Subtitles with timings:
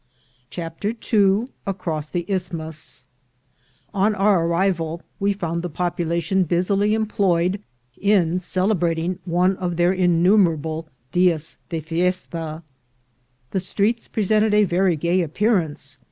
[0.49, 3.07] CHAPTER II ACROSS THE ISTHMUS
[3.93, 7.61] ON our arrival we found the population busily employed
[7.99, 12.63] in celebrating one of their innumer able dias de fiesta.
[13.51, 15.99] The streets presented a very gay appearance.